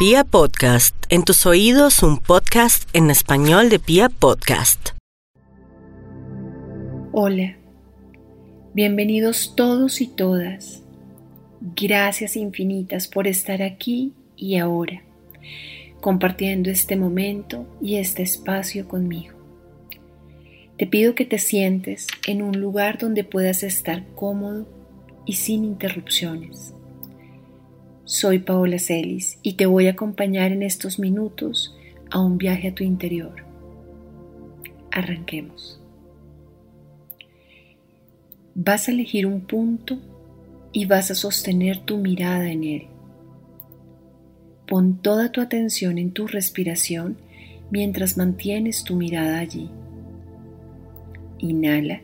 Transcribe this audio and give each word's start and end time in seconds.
Pia 0.00 0.24
Podcast, 0.24 0.96
en 1.10 1.24
tus 1.24 1.44
oídos 1.44 2.02
un 2.02 2.16
podcast 2.16 2.88
en 2.94 3.10
español 3.10 3.68
de 3.68 3.78
Pia 3.78 4.08
Podcast. 4.08 4.92
Hola, 7.12 7.58
bienvenidos 8.72 9.52
todos 9.54 10.00
y 10.00 10.06
todas. 10.06 10.82
Gracias 11.76 12.36
infinitas 12.36 13.08
por 13.08 13.26
estar 13.26 13.60
aquí 13.60 14.14
y 14.38 14.56
ahora, 14.56 15.02
compartiendo 16.00 16.70
este 16.70 16.96
momento 16.96 17.66
y 17.82 17.96
este 17.96 18.22
espacio 18.22 18.88
conmigo. 18.88 19.36
Te 20.78 20.86
pido 20.86 21.14
que 21.14 21.26
te 21.26 21.38
sientes 21.38 22.06
en 22.26 22.40
un 22.40 22.58
lugar 22.58 22.96
donde 22.96 23.22
puedas 23.22 23.62
estar 23.62 24.06
cómodo 24.14 24.66
y 25.26 25.34
sin 25.34 25.62
interrupciones 25.62 26.72
soy 28.10 28.40
Paola 28.40 28.80
Celis 28.80 29.38
y 29.40 29.52
te 29.52 29.66
voy 29.66 29.86
a 29.86 29.92
acompañar 29.92 30.50
en 30.50 30.64
estos 30.64 30.98
minutos 30.98 31.76
a 32.10 32.18
un 32.18 32.38
viaje 32.38 32.66
a 32.66 32.74
tu 32.74 32.82
interior. 32.82 33.44
Arranquemos. 34.90 35.80
Vas 38.56 38.88
a 38.88 38.90
elegir 38.90 39.26
un 39.26 39.42
punto 39.42 40.00
y 40.72 40.86
vas 40.86 41.12
a 41.12 41.14
sostener 41.14 41.78
tu 41.78 41.98
mirada 41.98 42.50
en 42.50 42.64
él. 42.64 42.86
Pon 44.66 45.00
toda 45.00 45.30
tu 45.30 45.40
atención 45.40 45.96
en 45.96 46.10
tu 46.10 46.26
respiración 46.26 47.16
mientras 47.70 48.16
mantienes 48.16 48.82
tu 48.82 48.96
mirada 48.96 49.38
allí. 49.38 49.70
Inhala 51.38 52.00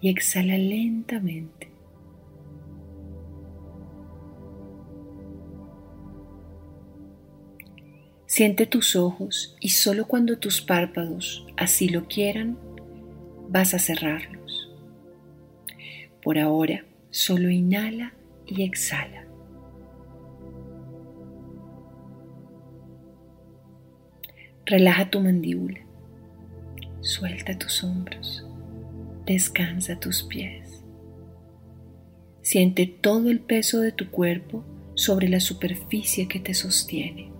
y 0.00 0.08
exhala 0.08 0.56
lentamente. 0.56 1.61
Siente 8.32 8.64
tus 8.64 8.96
ojos 8.96 9.54
y 9.60 9.68
solo 9.68 10.06
cuando 10.06 10.38
tus 10.38 10.62
párpados 10.62 11.46
así 11.58 11.90
lo 11.90 12.08
quieran, 12.08 12.56
vas 13.50 13.74
a 13.74 13.78
cerrarlos. 13.78 14.70
Por 16.22 16.38
ahora, 16.38 16.86
solo 17.10 17.50
inhala 17.50 18.14
y 18.46 18.62
exhala. 18.62 19.26
Relaja 24.64 25.10
tu 25.10 25.20
mandíbula, 25.20 25.80
suelta 27.02 27.58
tus 27.58 27.84
hombros, 27.84 28.46
descansa 29.26 30.00
tus 30.00 30.22
pies. 30.22 30.82
Siente 32.40 32.86
todo 32.86 33.28
el 33.28 33.40
peso 33.40 33.80
de 33.80 33.92
tu 33.92 34.10
cuerpo 34.10 34.64
sobre 34.94 35.28
la 35.28 35.38
superficie 35.38 36.28
que 36.28 36.40
te 36.40 36.54
sostiene. 36.54 37.31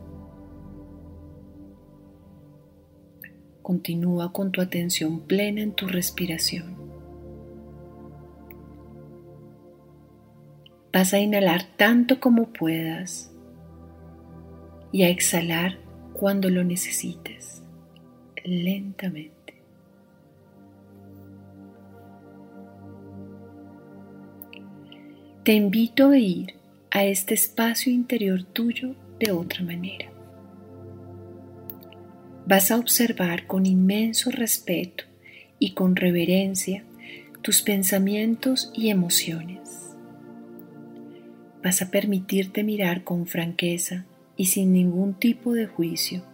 Continúa 3.63 4.33
con 4.33 4.51
tu 4.51 4.61
atención 4.61 5.21
plena 5.21 5.61
en 5.63 5.73
tu 5.73 5.87
respiración. 5.87 6.77
Vas 10.93 11.15
a 11.15 11.21
inhalar 11.21 11.63
tanto 11.77 12.19
como 12.19 12.53
puedas 12.53 13.31
y 14.91 15.05
a 15.05 15.09
exhalar 15.09 15.79
cuando 16.13 16.51
lo 16.51 16.65
necesites, 16.65 17.63
lentamente. 18.45 19.33
Te 25.45 25.55
invito 25.55 26.11
a 26.11 26.19
ir 26.19 26.55
a 26.91 27.05
este 27.05 27.35
espacio 27.35 27.93
interior 27.93 28.43
tuyo 28.45 28.95
de 29.19 29.33
otra 29.33 29.65
manera 29.65 30.12
vas 32.47 32.71
a 32.71 32.77
observar 32.77 33.47
con 33.47 33.67
inmenso 33.67 34.31
respeto 34.31 35.05
y 35.59 35.73
con 35.73 35.97
reverencia 35.97 36.85
tus 37.41 37.63
pensamientos 37.63 38.71
y 38.75 38.91
emociones. 38.91 39.61
Vas 41.63 41.83
a 41.83 41.91
permitirte 41.91 42.65
mirar 42.65 43.05
con 43.05 43.27
franqueza 43.27 44.05
y 44.37 44.47
sin 44.47 44.73
ningún 44.73 45.15
tipo 45.15 45.53
de 45.53 45.67
juicio. 45.67 46.25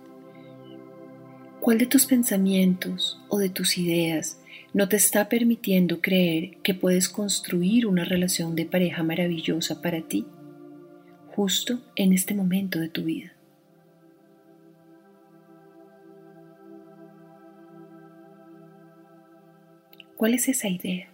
¿Cuál 1.61 1.79
de 1.79 1.87
tus 1.87 2.07
pensamientos 2.07 3.21
o 3.29 3.39
de 3.39 3.51
tus 3.51 3.77
ideas 3.77 4.41
no 4.73 4.89
te 4.89 4.97
está 4.97 5.29
permitiendo 5.29 6.01
creer 6.01 6.57
que 6.63 6.75
puedes 6.75 7.09
construir 7.09 7.87
una 7.87 8.05
relación 8.05 8.55
de 8.55 8.65
pareja 8.65 9.03
maravillosa 9.03 9.83
para 9.83 10.03
ti, 10.03 10.25
justo 11.35 11.81
en 11.97 12.13
este 12.13 12.35
momento 12.35 12.79
de 12.79 12.89
tu 12.89 13.05
vida? 13.05 13.38
¿Cuál 20.19 20.35
es 20.35 20.49
esa 20.49 20.67
idea? 20.69 21.09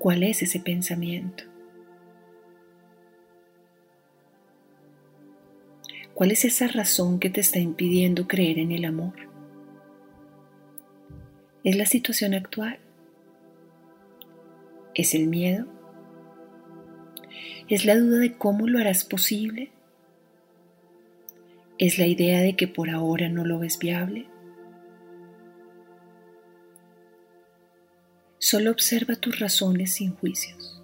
¿Cuál 0.00 0.24
es 0.24 0.42
ese 0.42 0.58
pensamiento? 0.58 1.44
¿Cuál 6.14 6.32
es 6.32 6.44
esa 6.44 6.66
razón 6.66 7.20
que 7.20 7.30
te 7.30 7.40
está 7.40 7.60
impidiendo 7.60 8.26
creer 8.26 8.58
en 8.58 8.72
el 8.72 8.84
amor? 8.84 9.14
¿Es 11.62 11.76
la 11.76 11.86
situación 11.86 12.34
actual? 12.34 12.80
¿Es 14.96 15.14
el 15.14 15.28
miedo? 15.28 15.68
¿Es 17.68 17.84
la 17.84 17.96
duda 17.96 18.18
de 18.18 18.36
cómo 18.36 18.66
lo 18.66 18.80
harás 18.80 19.04
posible? 19.04 19.70
¿Es 21.78 22.00
la 22.00 22.06
idea 22.08 22.40
de 22.40 22.56
que 22.56 22.66
por 22.66 22.90
ahora 22.90 23.28
no 23.28 23.44
lo 23.44 23.60
ves 23.60 23.78
viable? 23.78 24.33
Solo 28.44 28.72
observa 28.72 29.16
tus 29.16 29.38
razones 29.40 29.94
sin 29.94 30.14
juicios. 30.16 30.82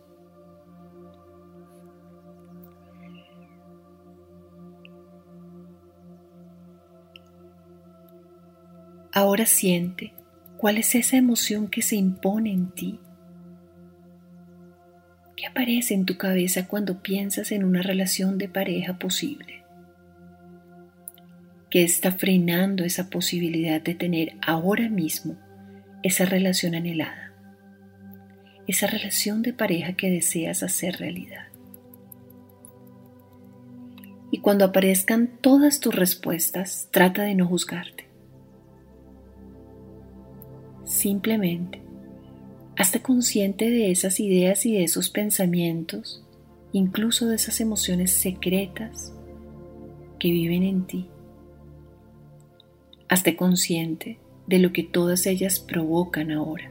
Ahora 9.12 9.44
siente 9.44 10.14
cuál 10.56 10.78
es 10.78 10.94
esa 10.94 11.18
emoción 11.18 11.68
que 11.68 11.82
se 11.82 11.96
impone 11.96 12.50
en 12.50 12.70
ti. 12.70 12.98
¿Qué 15.36 15.44
aparece 15.44 15.92
en 15.92 16.06
tu 16.06 16.16
cabeza 16.16 16.66
cuando 16.66 17.02
piensas 17.02 17.52
en 17.52 17.64
una 17.64 17.82
relación 17.82 18.38
de 18.38 18.48
pareja 18.48 18.98
posible? 18.98 19.64
¿Qué 21.68 21.82
está 21.82 22.10
frenando 22.12 22.84
esa 22.84 23.10
posibilidad 23.10 23.82
de 23.82 23.94
tener 23.94 24.32
ahora 24.40 24.88
mismo 24.88 25.36
esa 26.02 26.24
relación 26.24 26.74
anhelada? 26.74 27.29
Esa 28.70 28.86
relación 28.86 29.42
de 29.42 29.52
pareja 29.52 29.94
que 29.94 30.10
deseas 30.10 30.62
hacer 30.62 30.96
realidad. 30.96 31.48
Y 34.30 34.38
cuando 34.38 34.64
aparezcan 34.64 35.38
todas 35.40 35.80
tus 35.80 35.92
respuestas, 35.92 36.88
trata 36.92 37.24
de 37.24 37.34
no 37.34 37.48
juzgarte. 37.48 38.06
Simplemente, 40.84 41.82
hazte 42.76 43.02
consciente 43.02 43.68
de 43.70 43.90
esas 43.90 44.20
ideas 44.20 44.64
y 44.66 44.72
de 44.74 44.84
esos 44.84 45.10
pensamientos, 45.10 46.24
incluso 46.72 47.26
de 47.26 47.34
esas 47.34 47.60
emociones 47.60 48.12
secretas 48.12 49.12
que 50.20 50.30
viven 50.30 50.62
en 50.62 50.86
ti. 50.86 51.08
Hazte 53.08 53.34
consciente 53.34 54.20
de 54.46 54.60
lo 54.60 54.72
que 54.72 54.84
todas 54.84 55.26
ellas 55.26 55.58
provocan 55.58 56.30
ahora. 56.30 56.70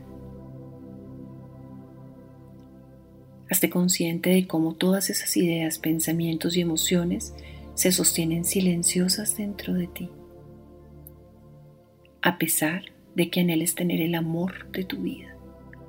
Hazte 3.49 3.69
consciente 3.69 4.29
de 4.29 4.45
cómo 4.47 4.75
todas 4.75 5.09
esas 5.09 5.35
ideas, 5.35 5.79
pensamientos 5.79 6.55
y 6.55 6.61
emociones 6.61 7.33
se 7.73 7.91
sostienen 7.91 8.45
silenciosas 8.45 9.37
dentro 9.37 9.73
de 9.73 9.87
ti, 9.87 10.09
a 12.21 12.37
pesar 12.37 12.83
de 13.15 13.29
que 13.29 13.39
anheles 13.39 13.73
tener 13.73 14.01
el 14.01 14.15
amor 14.15 14.71
de 14.71 14.83
tu 14.83 14.97
vida 14.97 15.35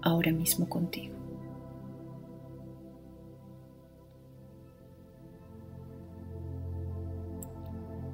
ahora 0.00 0.32
mismo 0.32 0.68
contigo. 0.68 1.14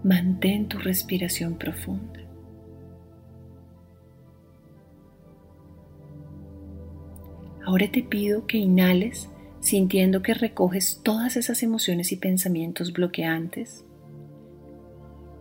Mantén 0.03 0.69
tu 0.69 0.79
respiración 0.79 1.57
profunda. 1.57 2.21
Ahora 7.65 7.91
te 7.91 8.03
pido 8.05 8.47
que 8.47 8.59
inhales 8.59 9.29
sintiendo 9.67 10.23
que 10.23 10.33
recoges 10.33 11.01
todas 11.03 11.37
esas 11.37 11.65
emociones 11.65 12.13
y 12.13 12.17
pensamientos 12.17 12.93
bloqueantes 12.93 13.85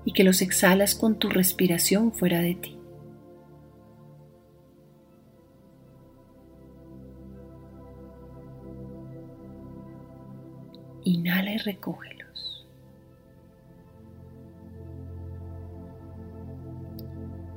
y 0.04 0.14
que 0.14 0.24
los 0.24 0.42
exhalas 0.42 0.96
con 0.96 1.20
tu 1.20 1.30
respiración 1.30 2.12
fuera 2.12 2.40
de 2.42 2.56
ti. 2.56 2.80
Inhala 11.04 11.54
y 11.54 11.58
recógelos. 11.60 12.68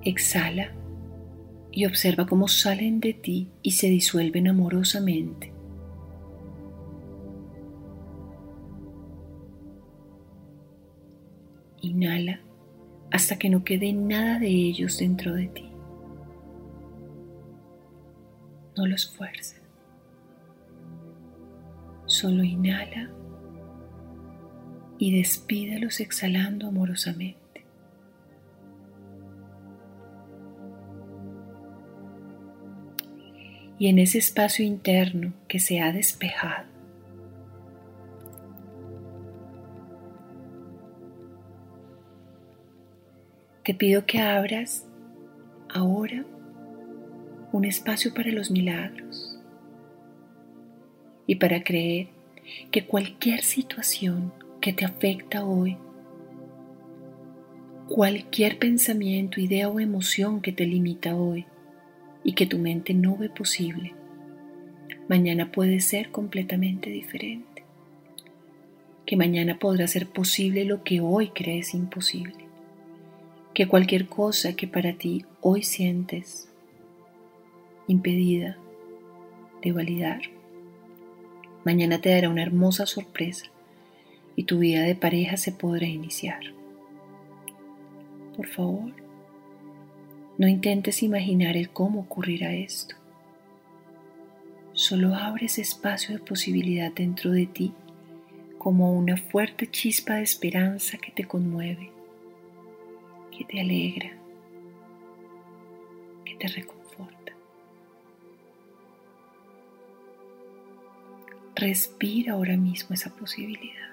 Exhala 0.05 0.75
y 1.73 1.87
observa 1.87 2.27
cómo 2.27 2.47
salen 2.47 3.01
de 3.01 3.15
ti 3.15 3.49
y 3.63 3.71
se 3.71 3.89
disuelven 3.89 4.49
amorosamente. 4.49 5.58
Inhala 11.81 12.41
hasta 13.11 13.39
que 13.39 13.49
no 13.49 13.65
quede 13.65 13.93
nada 13.93 14.39
de 14.39 14.49
ellos 14.49 14.99
dentro 14.99 15.35
de 15.35 15.49
ti. 15.49 15.71
No 18.77 18.87
los 18.87 19.11
fuerces. 19.11 19.61
Solo 22.07 22.43
inhala 22.43 23.11
y 24.99 25.17
despídelos 25.17 26.01
exhalando 26.01 26.69
amorosamente. 26.69 27.39
Y 33.79 33.89
en 33.89 34.01
ese 34.01 34.19
espacio 34.19 34.65
interno 34.65 35.33
que 35.47 35.61
se 35.61 35.81
ha 35.81 35.93
despejado, 35.93 36.78
te 43.69 43.75
pido 43.75 44.07
que 44.07 44.19
abras 44.19 44.87
ahora 45.69 46.25
un 47.53 47.67
espacio 47.67 48.15
para 48.15 48.31
los 48.31 48.51
milagros 48.51 49.39
y 51.27 51.35
para 51.35 51.63
creer 51.63 52.09
que 52.71 52.87
cualquier 52.87 53.43
situación 53.43 54.33
que 54.63 54.73
te 54.73 54.87
afecta 54.87 55.45
hoy, 55.45 55.77
cualquier 57.91 58.59
pensamiento, 58.59 59.39
idea 59.39 59.69
o 59.69 59.81
emoción 59.81 60.41
que 60.41 60.53
te 60.53 60.65
limita 60.65 61.15
hoy 61.15 61.45
y 62.25 62.33
que 62.33 62.47
tu 62.47 62.59
mente 62.59 62.95
no 62.95 63.19
ve 63.19 63.29
posible, 63.29 63.93
mañana 65.11 65.53
puede 65.53 65.81
ser 65.81 66.11
completamente 66.11 66.89
diferente. 66.89 67.65
Que 69.05 69.19
mañana 69.19 69.59
podrá 69.59 69.87
ser 69.89 70.07
posible 70.07 70.65
lo 70.65 70.83
que 70.85 71.03
hoy 71.03 71.29
crees 71.35 71.75
imposible. 71.75 72.48
Que 73.59 73.67
cualquier 73.67 74.07
cosa 74.07 74.55
que 74.55 74.69
para 74.69 74.93
ti 74.93 75.25
hoy 75.41 75.65
sientes 75.65 76.49
impedida 77.89 78.57
de 79.61 79.73
validar, 79.73 80.21
mañana 81.65 82.01
te 82.01 82.11
dará 82.11 82.29
una 82.29 82.45
hermosa 82.45 82.87
sorpresa 82.87 83.47
y 84.37 84.45
tu 84.45 84.61
vida 84.61 84.83
de 84.83 84.95
pareja 84.95 85.37
se 85.37 85.51
podrá 85.51 85.89
iniciar. 85.89 86.39
Por 88.37 88.47
favor, 88.47 88.93
no 90.39 90.47
intentes 90.47 91.03
imaginar 91.03 91.57
el 91.57 91.71
cómo 91.71 92.03
ocurrirá 92.03 92.55
esto. 92.55 92.95
Solo 94.73 95.17
abre 95.17 95.47
ese 95.47 95.63
espacio 95.63 96.15
de 96.15 96.23
posibilidad 96.25 96.93
dentro 96.93 97.33
de 97.33 97.47
ti 97.47 97.73
como 98.57 98.93
una 98.93 99.17
fuerte 99.17 99.69
chispa 99.69 100.15
de 100.15 100.23
esperanza 100.23 100.97
que 100.99 101.11
te 101.11 101.25
conmueve, 101.25 101.98
que 103.39 103.45
te 103.45 103.61
alegra, 103.61 104.11
que 106.25 106.35
te 106.35 106.49
reconforta. 106.49 107.33
Respira 111.55 112.33
ahora 112.33 112.57
mismo 112.57 112.95
esa 112.95 113.15
posibilidad. 113.15 113.89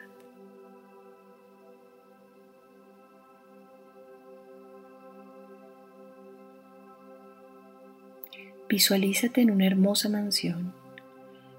Visualízate 8.67 9.41
en 9.41 9.51
una 9.51 9.67
hermosa 9.67 10.09
mansión 10.09 10.73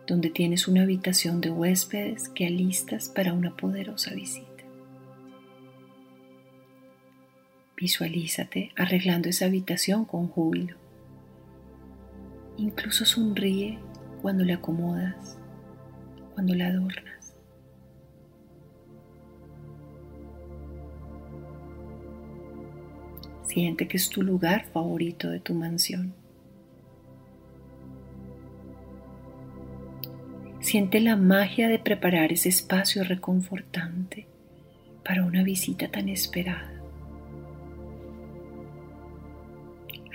donde 0.08 0.30
tienes 0.30 0.66
una 0.66 0.82
habitación 0.82 1.40
de 1.40 1.50
huéspedes 1.50 2.28
que 2.30 2.46
alistas 2.46 3.08
para 3.08 3.32
una 3.32 3.56
poderosa 3.56 4.12
visita. 4.12 4.55
Visualízate 7.76 8.70
arreglando 8.74 9.28
esa 9.28 9.44
habitación 9.44 10.06
con 10.06 10.28
júbilo. 10.28 10.76
Incluso 12.56 13.04
sonríe 13.04 13.78
cuando 14.22 14.44
la 14.44 14.54
acomodas, 14.54 15.36
cuando 16.34 16.54
la 16.54 16.68
adornas. 16.68 17.34
Siente 23.46 23.86
que 23.86 23.98
es 23.98 24.08
tu 24.08 24.22
lugar 24.22 24.66
favorito 24.72 25.28
de 25.30 25.40
tu 25.40 25.54
mansión. 25.54 26.14
Siente 30.60 31.00
la 31.00 31.16
magia 31.16 31.68
de 31.68 31.78
preparar 31.78 32.32
ese 32.32 32.48
espacio 32.48 33.04
reconfortante 33.04 34.26
para 35.04 35.24
una 35.24 35.42
visita 35.42 35.88
tan 35.88 36.08
esperada. 36.08 36.75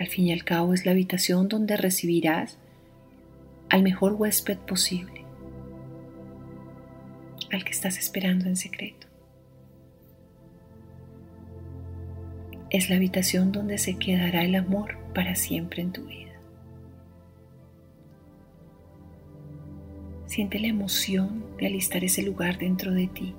Al 0.01 0.07
fin 0.07 0.29
y 0.29 0.33
al 0.33 0.43
cabo 0.43 0.73
es 0.73 0.83
la 0.83 0.93
habitación 0.93 1.47
donde 1.47 1.77
recibirás 1.77 2.57
al 3.69 3.83
mejor 3.83 4.13
huésped 4.13 4.57
posible, 4.57 5.23
al 7.51 7.63
que 7.63 7.69
estás 7.69 7.99
esperando 7.99 8.47
en 8.47 8.55
secreto. 8.55 9.05
Es 12.71 12.89
la 12.89 12.95
habitación 12.95 13.51
donde 13.51 13.77
se 13.77 13.99
quedará 13.99 14.43
el 14.43 14.55
amor 14.55 14.97
para 15.13 15.35
siempre 15.35 15.83
en 15.83 15.91
tu 15.91 16.03
vida. 16.05 16.33
Siente 20.25 20.57
la 20.57 20.67
emoción 20.67 21.45
de 21.59 21.67
alistar 21.67 22.03
ese 22.03 22.23
lugar 22.23 22.57
dentro 22.57 22.91
de 22.91 23.05
ti 23.05 23.35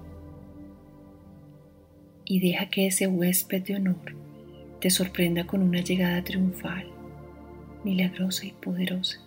y 2.25 2.38
deja 2.38 2.70
que 2.70 2.87
ese 2.87 3.09
huésped 3.09 3.64
de 3.64 3.75
honor 3.75 4.23
te 4.82 4.90
sorprenda 4.90 5.46
con 5.46 5.62
una 5.62 5.81
llegada 5.81 6.25
triunfal, 6.25 6.88
milagrosa 7.84 8.46
y 8.46 8.50
poderosa. 8.50 9.20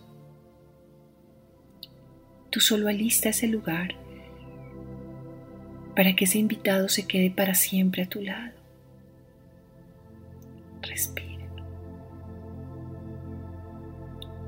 Tú 2.50 2.60
solo 2.60 2.90
alista 2.90 3.30
ese 3.30 3.48
lugar 3.48 3.96
para 5.96 6.14
que 6.14 6.26
ese 6.26 6.40
invitado 6.40 6.90
se 6.90 7.08
quede 7.08 7.32
para 7.32 7.56
siempre 7.56 8.04
a 8.04 8.10
tu 8.10 8.22
lado. 8.22 8.52
Respira. 10.82 11.48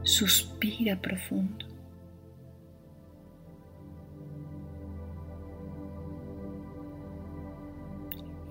Suspira 0.03 1.01
profundo. 1.01 1.66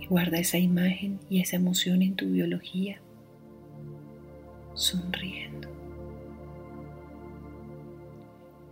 Guarda 0.09 0.39
esa 0.39 0.59
imagen 0.59 1.19
y 1.29 1.41
esa 1.41 1.57
emoción 1.57 2.01
en 2.01 2.15
tu 2.15 2.27
biología, 2.31 3.01
sonriendo, 4.75 5.69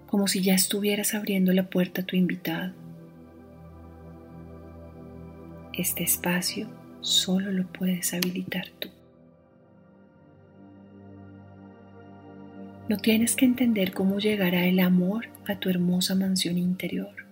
como 0.07 0.29
si 0.29 0.43
ya 0.43 0.55
estuvieras 0.55 1.15
abriendo 1.15 1.53
la 1.53 1.69
puerta 1.69 2.03
a 2.03 2.05
tu 2.05 2.15
invitado. 2.15 2.73
Este 5.73 6.05
espacio 6.05 6.69
solo 7.01 7.51
lo 7.51 7.67
puedes 7.67 8.15
habilitar 8.15 8.69
tú. 8.79 8.89
No 12.89 12.99
tienes 12.99 13.35
que 13.35 13.45
entender 13.45 13.93
cómo 13.93 14.19
llegará 14.19 14.67
el 14.67 14.79
amor 14.79 15.27
a 15.47 15.59
tu 15.59 15.69
hermosa 15.69 16.15
mansión 16.15 16.59
interior. 16.59 17.27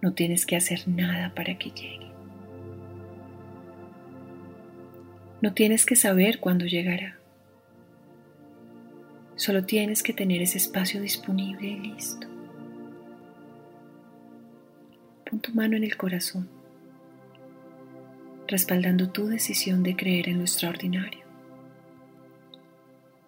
No 0.00 0.14
tienes 0.14 0.46
que 0.46 0.56
hacer 0.56 0.88
nada 0.88 1.32
para 1.34 1.58
que 1.58 1.70
llegue. 1.70 2.03
No 5.44 5.52
tienes 5.52 5.84
que 5.84 5.94
saber 5.94 6.40
cuándo 6.40 6.64
llegará. 6.64 7.18
Solo 9.36 9.66
tienes 9.66 10.02
que 10.02 10.14
tener 10.14 10.40
ese 10.40 10.56
espacio 10.56 11.02
disponible 11.02 11.68
y 11.68 11.80
listo. 11.80 12.26
Pon 15.28 15.40
tu 15.40 15.52
mano 15.52 15.76
en 15.76 15.84
el 15.84 15.98
corazón, 15.98 16.48
respaldando 18.48 19.10
tu 19.10 19.26
decisión 19.26 19.82
de 19.82 19.94
creer 19.94 20.30
en 20.30 20.38
lo 20.38 20.44
extraordinario. 20.44 21.26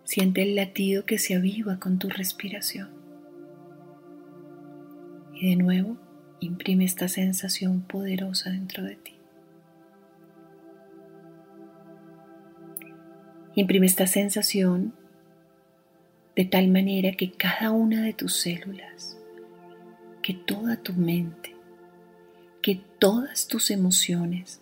Siente 0.05 0.41
el 0.41 0.55
latido 0.55 1.05
que 1.05 1.19
se 1.19 1.35
aviva 1.35 1.79
con 1.79 1.99
tu 1.99 2.09
respiración. 2.09 2.89
Y 5.35 5.51
de 5.51 5.57
nuevo, 5.57 5.99
imprime 6.41 6.87
esta 6.87 7.09
sensación 7.09 7.83
poderosa 7.83 8.49
dentro 8.49 8.85
de 8.85 8.97
ti. 8.97 9.16
Imprime 13.57 13.87
esta 13.87 14.07
sensación 14.07 14.95
de 16.37 16.45
tal 16.45 16.69
manera 16.69 17.13
que 17.13 17.33
cada 17.33 17.73
una 17.73 18.03
de 18.03 18.13
tus 18.13 18.37
células, 18.37 19.19
que 20.23 20.35
toda 20.35 20.77
tu 20.77 20.93
mente 20.93 21.57
que 22.67 22.81
todas 22.99 23.47
tus 23.47 23.71
emociones 23.71 24.61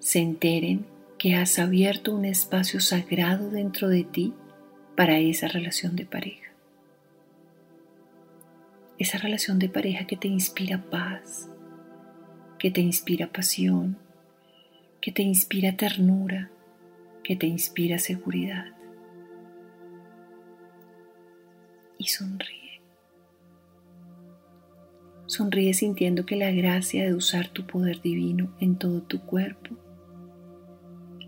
se 0.00 0.18
enteren 0.18 0.84
que 1.16 1.36
has 1.36 1.60
abierto 1.60 2.12
un 2.12 2.24
espacio 2.24 2.80
sagrado 2.80 3.50
dentro 3.50 3.88
de 3.88 4.02
ti 4.02 4.34
para 4.96 5.20
esa 5.20 5.46
relación 5.46 5.94
de 5.94 6.06
pareja. 6.06 6.50
Esa 8.98 9.18
relación 9.18 9.60
de 9.60 9.68
pareja 9.68 10.08
que 10.08 10.16
te 10.16 10.26
inspira 10.26 10.82
paz, 10.90 11.48
que 12.58 12.72
te 12.72 12.80
inspira 12.80 13.28
pasión, 13.28 13.96
que 15.00 15.12
te 15.12 15.22
inspira 15.22 15.76
ternura, 15.76 16.50
que 17.26 17.34
te 17.34 17.48
inspira 17.48 17.98
seguridad. 17.98 18.66
Y 21.98 22.06
sonríe. 22.06 22.80
Sonríe 25.26 25.74
sintiendo 25.74 26.24
que 26.24 26.36
la 26.36 26.52
gracia 26.52 27.02
de 27.02 27.14
usar 27.14 27.48
tu 27.48 27.66
poder 27.66 28.00
divino 28.00 28.54
en 28.60 28.78
todo 28.78 29.02
tu 29.02 29.22
cuerpo 29.22 29.76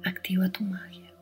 activa 0.05 0.49
tu 0.51 0.63
magia. 0.63 1.13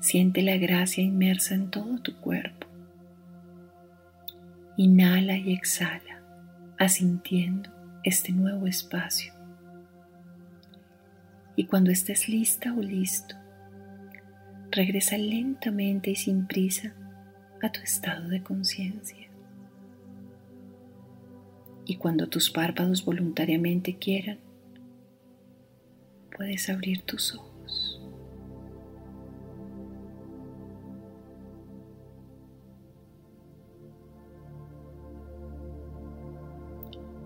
Siente 0.00 0.42
la 0.42 0.56
gracia 0.56 1.04
inmersa 1.04 1.54
en 1.54 1.70
todo 1.70 2.00
tu 2.02 2.20
cuerpo. 2.20 2.66
Inhala 4.76 5.36
y 5.36 5.52
exhala, 5.52 6.24
asintiendo 6.76 7.70
este 8.02 8.32
nuevo 8.32 8.66
espacio. 8.66 9.35
Y 11.56 11.64
cuando 11.64 11.90
estés 11.90 12.28
lista 12.28 12.74
o 12.74 12.82
listo, 12.82 13.34
regresa 14.70 15.16
lentamente 15.16 16.10
y 16.10 16.16
sin 16.16 16.46
prisa 16.46 16.94
a 17.62 17.72
tu 17.72 17.80
estado 17.80 18.28
de 18.28 18.42
conciencia. 18.42 19.26
Y 21.86 21.96
cuando 21.96 22.28
tus 22.28 22.50
párpados 22.50 23.04
voluntariamente 23.04 23.96
quieran, 23.96 24.38
puedes 26.36 26.68
abrir 26.68 27.02
tus 27.02 27.34
ojos. 27.34 28.02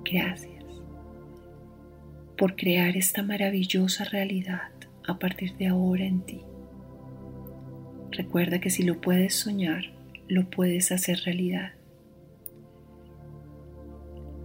Gracias 0.04 0.59
por 2.40 2.56
crear 2.56 2.96
esta 2.96 3.22
maravillosa 3.22 4.04
realidad 4.04 4.70
a 5.06 5.18
partir 5.18 5.58
de 5.58 5.66
ahora 5.66 6.06
en 6.06 6.22
ti. 6.22 6.40
Recuerda 8.12 8.62
que 8.62 8.70
si 8.70 8.82
lo 8.82 8.98
puedes 8.98 9.34
soñar, 9.34 9.92
lo 10.26 10.48
puedes 10.48 10.90
hacer 10.90 11.20
realidad. 11.26 11.72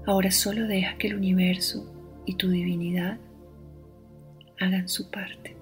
Ahora 0.05 0.29
solo 0.29 0.67
deja 0.67 0.97
que 0.97 1.07
el 1.07 1.15
universo 1.15 2.21
y 2.25 2.35
tu 2.35 2.49
divinidad 2.49 3.17
hagan 4.59 4.89
su 4.89 5.09
parte. 5.09 5.55